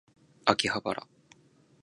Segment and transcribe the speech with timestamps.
[0.45, 1.07] 秋葉原